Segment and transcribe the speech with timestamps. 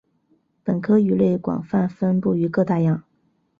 [0.65, 3.03] 本科鱼类广泛分布于各大洋。